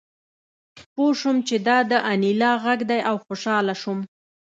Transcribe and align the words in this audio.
پوه 0.93 1.11
شوم 1.19 1.37
چې 1.47 1.55
دا 1.67 1.77
د 1.91 1.93
انیلا 2.11 2.51
غږ 2.63 2.79
دی 2.89 2.99
او 3.09 3.15
خوشحاله 3.25 3.73
شوم 3.81 3.99